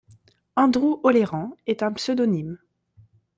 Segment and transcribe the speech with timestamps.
[0.55, 2.57] Andrew Holleran est un pseudonyme.